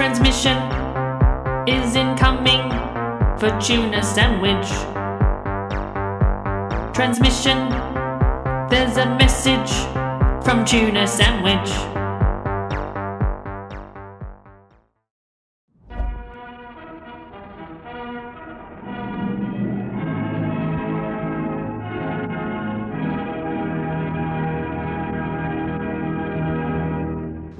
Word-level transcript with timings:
Transmission 0.00 0.56
is 1.68 1.94
incoming 1.94 2.70
for 3.38 3.50
tuna 3.60 4.02
sandwich. 4.02 4.70
Transmission, 6.94 7.68
there's 8.70 8.96
a 8.96 9.04
message 9.18 9.70
from 10.42 10.64
tuna 10.64 11.06
sandwich. 11.06 11.99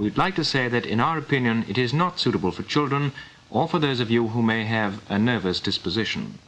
We'd 0.01 0.17
like 0.17 0.35
to 0.37 0.45
say 0.45 0.67
that, 0.67 0.87
in 0.87 0.99
our 0.99 1.19
opinion, 1.19 1.67
it 1.69 1.77
is 1.77 1.93
not 1.93 2.19
suitable 2.19 2.53
for 2.53 2.63
children 2.63 3.13
or 3.51 3.69
for 3.69 3.79
those 3.79 4.01
of 4.01 4.11
you 4.11 4.29
who 4.29 4.41
may 4.41 4.65
have 4.65 5.03
a 5.11 5.19
nervous 5.19 5.61
disposition. 5.61 6.39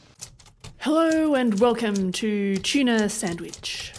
Hello 0.79 1.35
and 1.35 1.61
welcome 1.61 2.13
to 2.13 2.57
Tuna 2.57 3.11
Sandwich. 3.11 3.93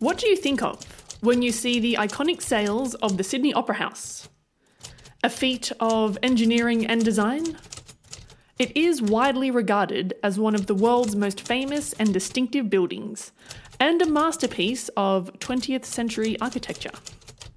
What 0.00 0.18
do 0.18 0.28
you 0.28 0.36
think 0.36 0.62
of 0.62 0.84
when 1.22 1.40
you 1.40 1.50
see 1.50 1.80
the 1.80 1.94
iconic 1.94 2.42
sails 2.42 2.94
of 2.96 3.16
the 3.16 3.24
Sydney 3.24 3.54
Opera 3.54 3.76
House? 3.76 4.28
A 5.24 5.30
feat 5.30 5.72
of 5.80 6.18
engineering 6.22 6.84
and 6.84 7.02
design? 7.02 7.56
It 8.58 8.76
is 8.76 9.00
widely 9.00 9.50
regarded 9.50 10.12
as 10.22 10.38
one 10.38 10.54
of 10.54 10.66
the 10.66 10.74
world's 10.74 11.16
most 11.16 11.40
famous 11.40 11.94
and 11.94 12.12
distinctive 12.12 12.68
buildings, 12.68 13.32
and 13.80 14.02
a 14.02 14.06
masterpiece 14.06 14.90
of 14.94 15.32
20th 15.38 15.86
century 15.86 16.38
architecture. 16.38 16.92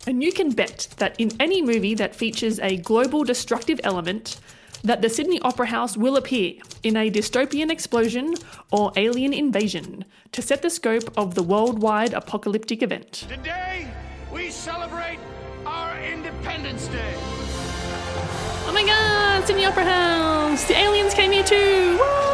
And 0.08 0.23
you 0.23 0.32
can 0.32 0.52
bet 0.52 0.88
that 0.98 1.16
in 1.20 1.32
any 1.40 1.62
movie 1.62 1.95
that 1.95 2.16
features 2.16 2.59
a 2.59 2.77
global 2.77 3.23
destructive 3.23 3.80
element, 3.84 4.40
that 4.84 5.02
the 5.02 5.09
Sydney 5.09 5.40
Opera 5.41 5.66
House 5.66 5.98
will 5.98 6.16
appear 6.16 6.54
in 6.84 6.96
a 6.96 7.10
dystopian 7.10 7.71
explosion 7.71 8.35
or 8.71 8.91
alien 8.96 9.34
invasion 9.34 10.05
to 10.32 10.44
set 10.44 10.62
the 10.62 10.70
scope 10.70 11.12
of 11.18 11.34
the 11.34 11.41
worldwide 11.41 12.13
apocalyptic 12.13 12.84
event. 12.84 13.26
Today, 13.27 13.88
we 14.32 14.52
celebrate 14.52 15.18
our 15.66 15.99
Independence 16.04 16.88
Day. 16.88 17.13
Oh 18.68 18.72
my 18.74 18.84
god, 18.85 19.48
Sydney 19.48 19.66
Opera 19.66 19.85
House! 19.85 20.68
The 20.68 20.77
aliens 20.77 21.16
came 21.16 21.32
here 21.32 21.44
too! 21.44 21.98
What? 21.98 22.24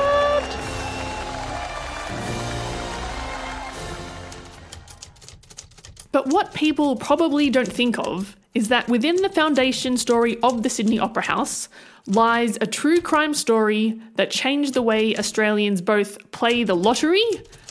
But 6.11 6.27
what 6.27 6.53
people 6.53 6.95
probably 6.95 7.49
don't 7.49 7.71
think 7.71 7.97
of 7.97 8.35
is 8.53 8.67
that 8.67 8.89
within 8.89 9.15
the 9.17 9.29
foundation 9.29 9.97
story 9.97 10.37
of 10.43 10.63
the 10.63 10.69
Sydney 10.69 10.99
Opera 10.99 11.23
House 11.23 11.69
lies 12.05 12.57
a 12.59 12.67
true 12.67 12.99
crime 12.99 13.33
story 13.33 14.01
that 14.15 14.29
changed 14.29 14.73
the 14.73 14.81
way 14.81 15.15
Australians 15.15 15.81
both 15.81 16.31
play 16.31 16.63
the 16.63 16.75
lottery 16.75 17.23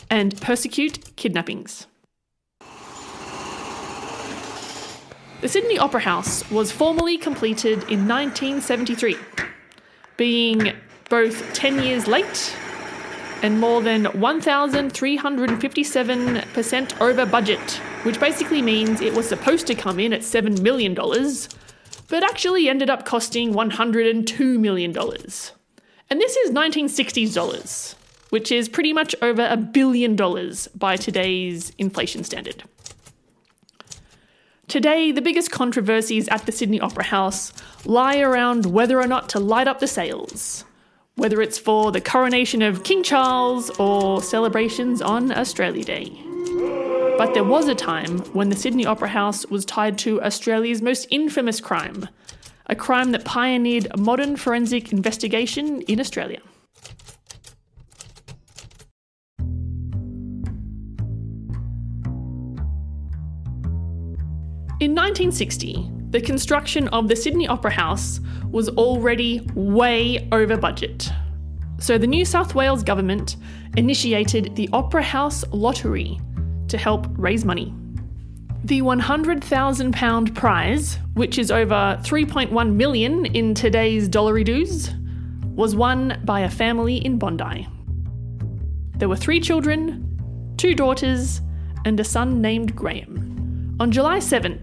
and 0.08 0.41
persecute 0.41 1.14
kidnappings. 1.16 1.86
The 5.42 5.48
Sydney 5.48 5.78
Opera 5.78 6.00
House 6.00 6.48
was 6.50 6.70
formally 6.70 7.16
completed 7.18 7.84
in 7.84 8.06
1973, 8.06 9.16
being 10.16 10.72
both 11.08 11.52
10 11.55 11.83
years 11.83 12.06
late 12.06 12.55
and 13.42 13.58
more 13.58 13.83
than 13.83 14.05
1,357% 14.05 17.00
over 17.00 17.27
budget, 17.27 17.80
which 18.02 18.20
basically 18.20 18.62
means 18.62 19.00
it 19.00 19.14
was 19.14 19.28
supposed 19.28 19.66
to 19.66 19.74
come 19.74 19.98
in 19.98 20.12
at 20.12 20.20
$7 20.20 20.60
million, 20.60 20.94
but 20.94 22.22
actually 22.22 22.68
ended 22.68 22.91
up 22.91 23.06
costing 23.06 23.55
$102 23.55 24.58
million. 24.58 24.94
And 26.11 26.20
this 26.20 26.36
is 26.36 26.50
1960s 26.50 27.34
dollars, 27.34 27.96
which 28.30 28.50
is 28.52 28.68
pretty 28.68 28.92
much 28.92 29.14
over 29.22 29.46
a 29.46 29.56
billion 29.56 30.16
dollars 30.16 30.68
by 30.68 30.96
today's 30.96 31.72
inflation 31.78 32.24
standard. 32.24 32.64
Today, 34.67 35.11
the 35.11 35.22
biggest 35.22 35.51
controversies 35.51 36.28
at 36.28 36.46
the 36.46 36.52
Sydney 36.52 36.80
Opera 36.80 37.05
House 37.05 37.52
lie 37.84 38.20
around 38.20 38.67
whether 38.67 39.01
or 39.01 39.08
not 39.08 39.28
to 39.30 39.40
light 39.40 39.67
up 39.67 39.80
the 39.80 39.89
sails, 39.89 40.64
whether 41.20 41.42
it's 41.42 41.58
for 41.58 41.92
the 41.92 42.01
coronation 42.01 42.63
of 42.63 42.83
King 42.83 43.03
Charles 43.03 43.69
or 43.79 44.23
celebrations 44.23 45.03
on 45.03 45.31
Australia 45.31 45.85
Day. 45.85 46.11
But 47.19 47.35
there 47.35 47.45
was 47.45 47.69
a 47.69 47.75
time 47.75 48.20
when 48.33 48.48
the 48.48 48.57
Sydney 48.57 48.86
Opera 48.86 49.08
House 49.08 49.45
was 49.45 49.67
tied 49.67 49.98
to 49.98 50.23
Australia's 50.23 50.81
most 50.81 51.07
infamous 51.11 51.61
crime, 51.61 52.08
a 52.69 52.75
crime 52.75 53.11
that 53.13 53.27
pioneered 53.27 53.86
modern 53.98 54.35
forensic 54.35 54.95
investigation 54.95 55.83
in 55.83 56.01
Australia. 56.01 56.41
In 64.81 64.95
1960, 64.95 65.99
the 66.10 66.20
construction 66.20 66.88
of 66.88 67.08
the 67.08 67.14
Sydney 67.14 67.46
Opera 67.46 67.70
House 67.70 68.20
was 68.50 68.68
already 68.70 69.48
way 69.54 70.28
over 70.32 70.56
budget. 70.56 71.08
So 71.78 71.98
the 71.98 72.06
New 72.06 72.24
South 72.24 72.54
Wales 72.54 72.82
government 72.82 73.36
initiated 73.76 74.56
the 74.56 74.68
Opera 74.72 75.02
House 75.02 75.44
Lottery 75.52 76.20
to 76.68 76.76
help 76.76 77.06
raise 77.16 77.44
money. 77.44 77.72
The 78.64 78.82
£100,000 78.82 80.34
prize, 80.34 80.98
which 81.14 81.38
is 81.38 81.50
over 81.50 81.98
3.1 82.02 82.74
million 82.74 83.27
in 83.27 83.54
today's 83.54 84.08
dollary 84.08 84.44
dues, 84.44 84.90
was 85.54 85.74
won 85.77 86.20
by 86.24 86.40
a 86.40 86.50
family 86.50 86.96
in 86.96 87.18
Bondi. 87.18 87.66
There 88.96 89.08
were 89.08 89.16
three 89.16 89.40
children, 89.40 90.54
two 90.58 90.74
daughters, 90.74 91.40
and 91.84 91.98
a 91.98 92.04
son 92.04 92.42
named 92.42 92.77
Graham. 92.77 93.77
On 93.80 93.90
July 93.90 94.18
7, 94.18 94.60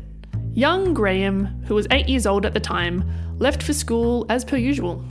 young 0.57 0.91
Graham, 0.91 1.45
who 1.67 1.75
was 1.75 1.85
eight 1.91 2.09
years 2.09 2.25
old 2.25 2.43
at 2.43 2.55
the 2.55 2.59
time, 2.59 3.07
left 3.37 3.61
for 3.61 3.73
school 3.73 4.25
as 4.27 4.43
per 4.43 4.57
usual. 4.57 5.05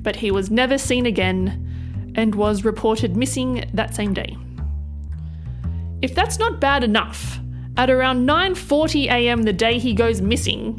But 0.00 0.16
he 0.16 0.32
was 0.32 0.50
never 0.50 0.78
seen 0.78 1.06
again 1.06 2.12
and 2.16 2.34
was 2.34 2.64
reported 2.64 3.16
missing 3.16 3.70
that 3.72 3.94
same 3.94 4.12
day. 4.12 4.36
If 6.02 6.16
that's 6.16 6.40
not 6.40 6.60
bad 6.60 6.82
enough, 6.82 7.38
at 7.76 7.88
around 7.88 8.26
9:40 8.26 9.06
a.m. 9.06 9.44
the 9.44 9.52
day 9.52 9.78
he 9.78 9.94
goes 9.94 10.20
missing, 10.20 10.76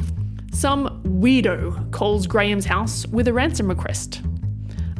some 0.51 1.01
weirdo 1.03 1.89
calls 1.91 2.27
Graham's 2.27 2.65
house 2.65 3.07
with 3.07 3.29
a 3.29 3.33
ransom 3.33 3.69
request, 3.69 4.21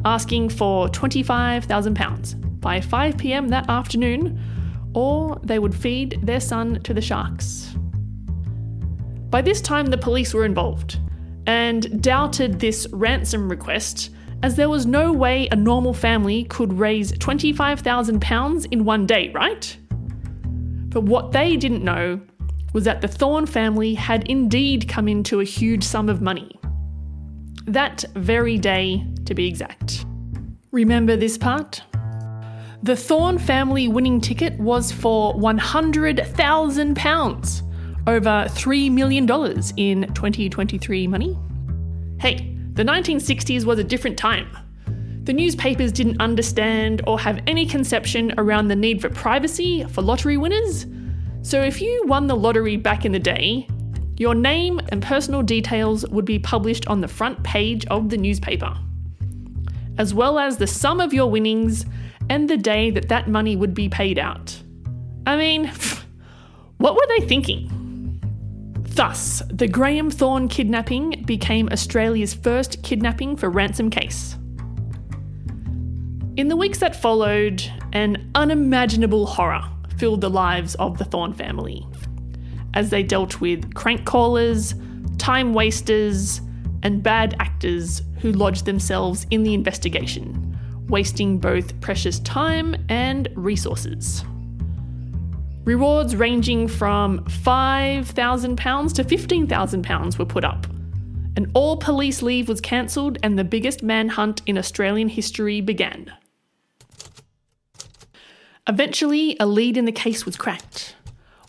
asking 0.06 0.48
for 0.48 0.88
25,000 0.88 1.94
pounds 1.94 2.32
by 2.34 2.80
5 2.80 3.18
p.m. 3.18 3.48
that 3.48 3.68
afternoon, 3.68 4.40
or 4.94 5.38
they 5.42 5.58
would 5.58 5.74
feed 5.74 6.18
their 6.22 6.40
son 6.40 6.80
to 6.82 6.94
the 6.94 7.02
sharks. 7.02 7.76
By 9.30 9.42
this 9.42 9.60
time, 9.60 9.86
the 9.86 9.98
police 9.98 10.32
were 10.32 10.44
involved 10.44 11.00
and 11.46 12.00
doubted 12.02 12.60
this 12.60 12.86
ransom 12.92 13.48
request 13.48 14.10
as 14.42 14.56
there 14.56 14.68
was 14.68 14.84
no 14.86 15.12
way 15.12 15.48
a 15.50 15.56
normal 15.56 15.94
family 15.94 16.44
could 16.44 16.72
raise 16.72 17.12
£25,000 17.12 18.66
in 18.70 18.84
one 18.84 19.06
day, 19.06 19.30
right? 19.34 19.76
But 20.88 21.04
what 21.04 21.32
they 21.32 21.56
didn't 21.56 21.84
know 21.84 22.20
was 22.72 22.84
that 22.84 23.00
the 23.00 23.08
Thorne 23.08 23.46
family 23.46 23.94
had 23.94 24.28
indeed 24.28 24.88
come 24.88 25.08
into 25.08 25.40
a 25.40 25.44
huge 25.44 25.82
sum 25.82 26.08
of 26.08 26.20
money. 26.20 26.52
That 27.66 28.04
very 28.14 28.58
day, 28.58 29.04
to 29.24 29.34
be 29.34 29.46
exact. 29.46 30.04
Remember 30.70 31.16
this 31.16 31.38
part? 31.38 31.82
The 32.82 32.94
Thorne 32.94 33.38
family 33.38 33.88
winning 33.88 34.20
ticket 34.20 34.58
was 34.58 34.92
for 34.92 35.34
£100,000, 35.34 37.65
over 38.06 38.46
$3 38.48 38.90
million 38.90 39.24
in 39.76 40.12
2023 40.14 41.06
money. 41.06 41.36
Hey, 42.20 42.56
the 42.74 42.84
1960s 42.84 43.64
was 43.64 43.78
a 43.78 43.84
different 43.84 44.16
time. 44.16 44.48
The 45.24 45.32
newspapers 45.32 45.90
didn't 45.90 46.20
understand 46.20 47.02
or 47.06 47.18
have 47.18 47.42
any 47.46 47.66
conception 47.66 48.32
around 48.38 48.68
the 48.68 48.76
need 48.76 49.00
for 49.00 49.08
privacy 49.08 49.84
for 49.84 50.02
lottery 50.02 50.36
winners. 50.36 50.86
So 51.42 51.62
if 51.62 51.80
you 51.80 52.04
won 52.06 52.28
the 52.28 52.36
lottery 52.36 52.76
back 52.76 53.04
in 53.04 53.12
the 53.12 53.18
day, 53.18 53.66
your 54.18 54.34
name 54.34 54.80
and 54.90 55.02
personal 55.02 55.42
details 55.42 56.06
would 56.08 56.24
be 56.24 56.38
published 56.38 56.86
on 56.86 57.00
the 57.00 57.08
front 57.08 57.42
page 57.42 57.84
of 57.86 58.08
the 58.08 58.16
newspaper, 58.16 58.74
as 59.98 60.14
well 60.14 60.38
as 60.38 60.56
the 60.56 60.66
sum 60.66 61.00
of 61.00 61.12
your 61.12 61.30
winnings 61.30 61.84
and 62.30 62.48
the 62.48 62.56
day 62.56 62.90
that 62.90 63.08
that 63.08 63.28
money 63.28 63.56
would 63.56 63.74
be 63.74 63.88
paid 63.88 64.18
out. 64.18 64.56
I 65.26 65.36
mean, 65.36 65.70
what 66.78 66.94
were 66.94 67.06
they 67.18 67.26
thinking? 67.26 67.75
Thus, 68.96 69.42
the 69.50 69.68
Graham 69.68 70.10
Thorne 70.10 70.48
kidnapping 70.48 71.22
became 71.26 71.68
Australia's 71.70 72.32
first 72.32 72.82
kidnapping 72.82 73.36
for 73.36 73.50
ransom 73.50 73.90
case. 73.90 74.38
In 76.38 76.48
the 76.48 76.56
weeks 76.56 76.78
that 76.78 76.96
followed, 76.96 77.62
an 77.92 78.30
unimaginable 78.34 79.26
horror 79.26 79.60
filled 79.98 80.22
the 80.22 80.30
lives 80.30 80.76
of 80.76 80.96
the 80.96 81.04
Thorne 81.04 81.34
family 81.34 81.86
as 82.72 82.88
they 82.88 83.02
dealt 83.02 83.38
with 83.38 83.74
crank 83.74 84.06
callers, 84.06 84.74
time 85.18 85.52
wasters, 85.52 86.40
and 86.82 87.02
bad 87.02 87.36
actors 87.38 88.00
who 88.20 88.32
lodged 88.32 88.64
themselves 88.64 89.26
in 89.30 89.42
the 89.42 89.52
investigation, 89.52 90.58
wasting 90.88 91.36
both 91.36 91.78
precious 91.82 92.18
time 92.20 92.74
and 92.88 93.28
resources. 93.34 94.24
Rewards 95.66 96.14
ranging 96.14 96.68
from 96.68 97.24
£5,000 97.24 98.94
to 98.94 99.04
£15,000 99.04 100.16
were 100.16 100.24
put 100.24 100.44
up. 100.44 100.64
And 101.34 101.50
all 101.54 101.76
police 101.76 102.22
leave 102.22 102.48
was 102.48 102.60
cancelled, 102.60 103.18
and 103.24 103.36
the 103.36 103.42
biggest 103.42 103.82
manhunt 103.82 104.42
in 104.46 104.56
Australian 104.58 105.08
history 105.08 105.60
began. 105.60 106.12
Eventually, 108.68 109.36
a 109.40 109.46
lead 109.46 109.76
in 109.76 109.86
the 109.86 109.92
case 109.92 110.24
was 110.24 110.36
cracked 110.36 110.94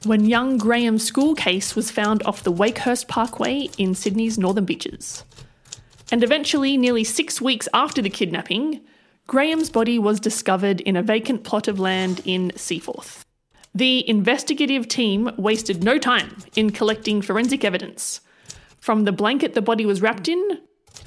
when 0.03 0.25
young 0.25 0.57
Graham's 0.57 1.03
school 1.03 1.35
case 1.35 1.75
was 1.75 1.91
found 1.91 2.23
off 2.23 2.41
the 2.41 2.51
Wakehurst 2.51 3.07
Parkway 3.07 3.69
in 3.77 3.93
Sydney's 3.93 4.39
Northern 4.39 4.65
Beaches. 4.65 5.23
And 6.11 6.23
eventually, 6.23 6.75
nearly 6.75 7.03
six 7.03 7.39
weeks 7.39 7.69
after 7.71 8.01
the 8.01 8.09
kidnapping, 8.09 8.81
Graham's 9.27 9.69
body 9.69 9.99
was 9.99 10.19
discovered 10.19 10.81
in 10.81 10.95
a 10.95 11.03
vacant 11.03 11.43
plot 11.43 11.67
of 11.67 11.79
land 11.79 12.21
in 12.25 12.51
Seaforth. 12.55 13.26
The 13.77 14.09
investigative 14.09 14.87
team 14.87 15.29
wasted 15.37 15.83
no 15.83 15.99
time 15.99 16.35
in 16.55 16.71
collecting 16.71 17.21
forensic 17.21 17.63
evidence. 17.63 18.21
From 18.79 19.03
the 19.03 19.11
blanket 19.11 19.53
the 19.53 19.61
body 19.61 19.85
was 19.85 20.01
wrapped 20.01 20.27
in, 20.27 20.61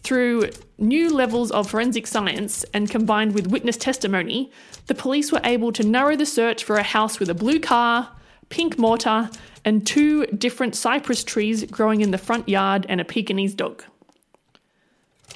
through 0.05 0.51
new 0.79 1.13
levels 1.13 1.51
of 1.51 1.69
forensic 1.69 2.07
science 2.07 2.65
and 2.73 2.89
combined 2.89 3.35
with 3.35 3.49
witness 3.49 3.77
testimony, 3.77 4.53
the 4.87 4.95
police 4.95 5.33
were 5.33 5.41
able 5.43 5.73
to 5.73 5.83
narrow 5.83 6.15
the 6.15 6.25
search 6.25 6.63
for 6.63 6.77
a 6.77 6.85
house 6.85 7.19
with 7.19 7.29
a 7.29 7.35
blue 7.35 7.59
car, 7.59 8.09
pink 8.51 8.79
mortar, 8.79 9.31
and 9.65 9.85
two 9.85 10.27
different 10.27 10.77
cypress 10.77 11.25
trees 11.25 11.65
growing 11.65 12.03
in 12.03 12.13
the 12.13 12.19
front 12.19 12.49
yard 12.49 12.87
and 12.89 13.01
a 13.01 13.05
Pekingese 13.05 13.55
dog. 13.55 13.83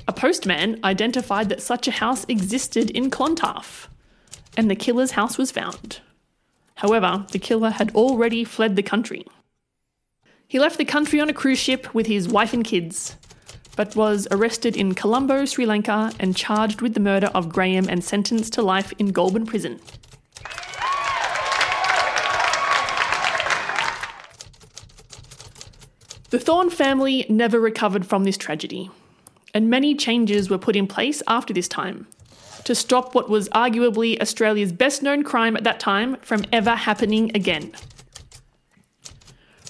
A 0.07 0.13
postman 0.13 0.79
identified 0.85 1.49
that 1.49 1.63
such 1.63 1.89
a 1.89 1.99
house 1.99 2.25
existed 2.29 2.93
in 2.93 3.11
Clontarf, 3.11 3.89
and 4.57 4.71
the 4.71 4.77
killer's 4.77 5.11
house 5.11 5.37
was 5.37 5.51
found. 5.51 6.01
However, 6.77 7.25
the 7.31 7.39
killer 7.39 7.71
had 7.71 7.95
already 7.95 8.45
fled 8.45 8.77
the 8.77 8.83
country. 8.83 9.25
He 10.47 10.59
left 10.59 10.79
the 10.79 10.85
country 10.85 11.21
on 11.21 11.29
a 11.29 11.33
cruise 11.33 11.59
ship 11.59 11.95
with 11.95 12.07
his 12.07 12.29
wife 12.29 12.53
and 12.53 12.65
kids, 12.65 13.17
but 13.77 13.97
was 13.97 14.29
arrested 14.31 14.77
in 14.77 14.95
Colombo, 14.95 15.45
Sri 15.45 15.67
Lanka, 15.67 16.13
and 16.21 16.37
charged 16.37 16.81
with 16.81 16.95
the 16.95 17.01
murder 17.01 17.29
of 17.35 17.49
Graham 17.49 17.89
and 17.89 18.05
sentenced 18.05 18.53
to 18.55 18.63
life 18.63 18.93
in 18.99 19.13
Goulburn 19.13 19.47
Prison. 19.47 19.81
The 26.31 26.41
Thorne 26.41 26.71
family 26.71 27.27
never 27.29 27.61
recovered 27.61 28.05
from 28.05 28.25
this 28.25 28.37
tragedy, 28.37 28.91
and 29.55 29.71
many 29.71 29.95
changes 29.95 30.51
were 30.51 30.59
put 30.59 30.75
in 30.75 30.89
place 30.89 31.23
after 31.29 31.55
this 31.55 31.69
time 31.69 32.09
to 32.65 32.75
stop 32.75 33.15
what 33.15 33.29
was 33.29 33.49
arguably 33.51 34.21
Australia's 34.21 34.73
best 34.73 35.03
known 35.03 35.23
crime 35.23 35.57
at 35.57 35.65
that 35.65 35.81
time 35.81 36.17
from 36.23 36.45
ever 36.53 36.75
happening 36.75 37.31
again. 37.35 37.73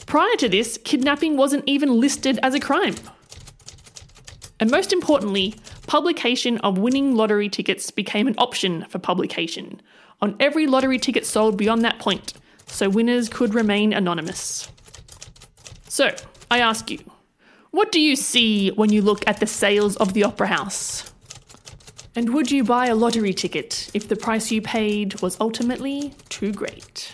Prior 0.07 0.37
to 0.37 0.49
this, 0.49 0.79
kidnapping 0.85 1.37
wasn't 1.37 1.65
even 1.67 2.01
listed 2.01 2.39
as 2.43 2.55
a 2.55 2.61
crime. 2.61 2.95
And 4.61 4.71
most 4.71 4.93
importantly, 4.93 5.55
publication 5.87 6.59
of 6.59 6.79
winning 6.79 7.17
lottery 7.17 7.49
tickets 7.49 7.91
became 7.91 8.27
an 8.27 8.37
option 8.39 8.85
for 8.89 8.99
publication 8.99 9.83
on 10.21 10.37
every 10.41 10.67
lottery 10.67 10.99
ticket 10.99 11.27
sold 11.27 11.57
beyond 11.57 11.85
that 11.85 11.99
point, 11.99 12.35
so 12.67 12.89
winners 12.89 13.29
could 13.29 13.55
remain 13.55 13.93
anonymous. 13.93 14.69
So, 15.89 16.15
I 16.51 16.61
ask 16.61 16.91
you, 16.91 16.99
what 17.73 17.93
do 17.93 18.01
you 18.01 18.17
see 18.17 18.71
when 18.71 18.91
you 18.91 19.03
look 19.03 19.27
at 19.27 19.41
the 19.41 19.47
sails 19.47 19.97
of 19.97 20.13
the 20.13 20.25
Opera 20.25 20.47
House? 20.47 21.13
And 22.17 22.33
would 22.33 22.51
you 22.51 22.63
buy 22.63 22.87
a 22.87 22.95
lottery 22.95 23.35
ticket 23.35 23.91
if 23.93 24.09
the 24.09 24.15
price 24.15 24.53
you 24.53 24.63
paid 24.63 25.21
was 25.21 25.37
ultimately 25.41 26.15
too 26.29 26.53
great? 26.53 27.13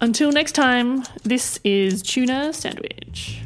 Until 0.00 0.30
next 0.30 0.52
time, 0.52 1.04
this 1.24 1.58
is 1.64 2.02
Tuna 2.02 2.52
Sandwich. 2.52 3.40